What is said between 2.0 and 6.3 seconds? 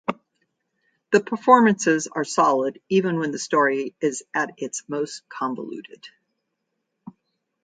are solid even when the story is at its most convoluted.